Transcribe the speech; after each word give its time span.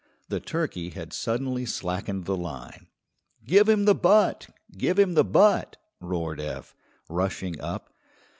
The 0.29 0.39
turkey 0.39 0.89
had 0.89 1.13
suddenly 1.13 1.63
slackened 1.63 2.25
the 2.25 2.35
line. 2.35 2.87
"Give 3.45 3.69
him 3.69 3.85
the 3.85 3.93
butt! 3.93 4.47
Give 4.75 4.97
him 4.97 5.13
the 5.13 5.23
butt!" 5.23 5.77
roared 5.99 6.39
Eph, 6.41 6.75
rushing 7.07 7.61
up. 7.61 7.93